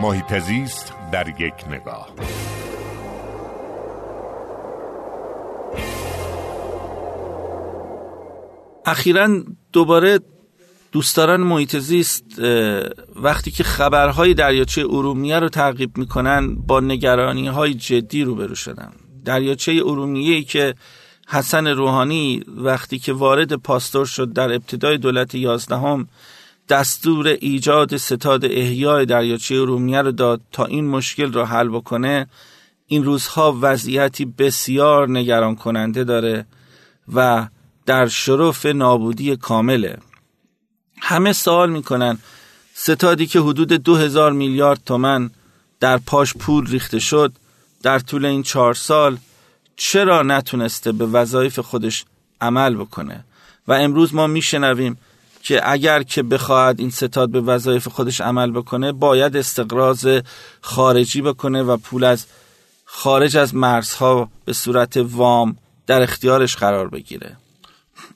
[0.00, 2.08] محیط زیست در یک نگاه.
[8.86, 9.28] اخیرا
[9.72, 10.20] دوباره
[10.92, 12.24] دوستداران محیط زیست
[13.16, 18.92] وقتی که خبرهای دریاچه ارومیه رو تعقیب می‌کنن با نگرانی های جدی روبرو شدن.
[19.24, 20.74] دریاچه ارومیه که
[21.28, 26.08] حسن روحانی وقتی که وارد پاستور شد در ابتدای دولت یازدهم
[26.68, 32.26] دستور ایجاد ستاد احیای دریاچه ارومیه رو داد تا این مشکل را حل بکنه.
[32.86, 36.46] این روزها وضعیتی بسیار نگران کننده داره
[37.14, 37.48] و
[37.86, 39.98] در شرف نابودی کامله.
[41.00, 42.18] همه سوال می‌کنن
[42.74, 45.30] ستادی که حدود دو هزار میلیارد تومن
[45.80, 47.32] در پاش پول ریخته شد
[47.82, 49.18] در طول این چهار سال
[49.76, 52.04] چرا نتونسته به وظایف خودش
[52.40, 53.24] عمل بکنه؟
[53.68, 54.98] و امروز ما میشنویم
[55.46, 60.20] که اگر که بخواهد این ستاد به وظایف خودش عمل بکنه باید استقراض
[60.60, 62.26] خارجی بکنه و پول از
[62.84, 65.56] خارج از مرزها به صورت وام
[65.86, 67.36] در اختیارش قرار بگیره.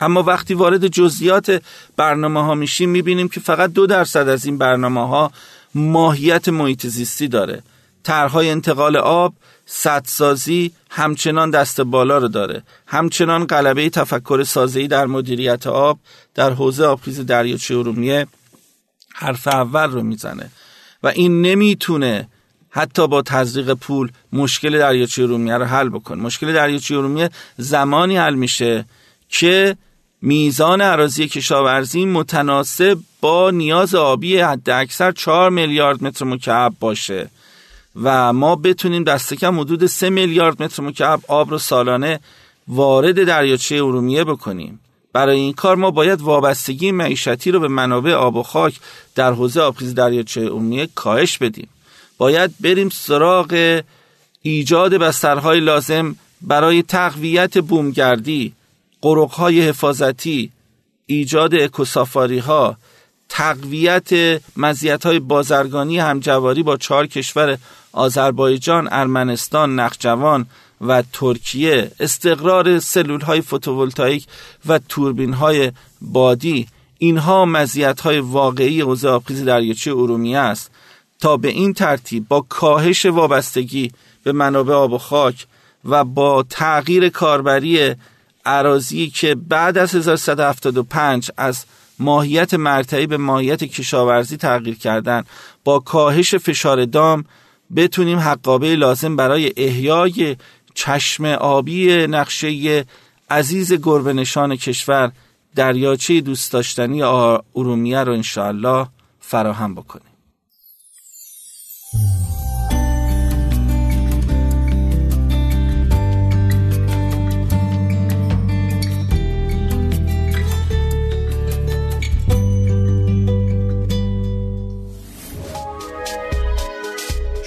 [0.00, 1.62] اما وقتی وارد جزئیات
[1.96, 5.32] برنامه ها میشیم می‌بینیم که فقط دو درصد از این برنامه ها
[5.74, 7.62] ماهیت محیط زیستی داره.
[8.04, 9.34] طرحهای انتقال آب
[9.66, 12.62] سدسازی همچنان دست بالا رو داره.
[12.86, 15.98] همچنان غلبه تفکر سازه‌ای در مدیریت آب
[16.34, 18.26] در حوزه آبخیز دریاچه ارومیه
[19.14, 20.50] حرف اول رو می‌زنه
[21.02, 22.28] و این نمی‌تونه
[22.70, 26.22] حتی با تزریق پول مشکل دریاچه ارومیه رو حل بکنه.
[26.22, 28.84] مشکل دریاچه ارومیه زمانی حل میشه
[29.28, 29.76] که
[30.22, 37.30] میزان عراضی کشاورزی متناسب با نیاز آبی حد اکثر 4 میلیارد متر مکعب باشه.
[38.02, 42.20] و ما بتونیم دست کم حدود 3 میلیارد متر مکعب آب رو سالانه
[42.68, 44.80] وارد دریاچه ارومیه بکنیم.
[45.12, 48.80] برای این کار ما باید وابستگی معیشتی رو به منابع آب و خاک
[49.14, 51.68] در حوزه آبخیز دریاچه ارومیه کاهش بدیم.
[52.18, 53.82] باید بریم سراغ
[54.42, 58.52] ایجاد بسترهای لازم برای تقویت بومگردی
[59.00, 60.50] قرقهای حفاظتی
[61.06, 62.76] ایجاد اکوسافاری ها
[63.36, 67.58] تقویت مزیت های بازرگانی همجواری با چهار کشور
[67.92, 70.46] آذربایجان، ارمنستان، نخجوان
[70.80, 74.26] و ترکیه استقرار سلول های فوتوولتایک
[74.66, 76.66] و توربین های بادی.
[76.98, 80.70] اینها مزیت های واقعی حوزه آبخیز دریاچه ارومیه است.
[81.20, 83.92] تا به این ترتیب با کاهش وابستگی
[84.24, 85.46] به منابع آب و خاک
[85.84, 87.94] و با تغییر کاربری
[88.46, 91.64] عراضی که بعد از 1175 از
[91.98, 95.24] ماهیت مرتعی به ماهیت کشاورزی تغییر کردن.
[95.64, 97.24] با کاهش فشار دام
[97.76, 100.36] بتونیم حقابه لازم برای احیای
[100.74, 102.84] چشم آبی نقشه
[103.30, 105.12] عزیز گربه نشان کشور
[105.54, 108.86] دریاچه دوست داشتنی ارومیه رو انشاءالله
[109.20, 110.13] فراهم بکنیم.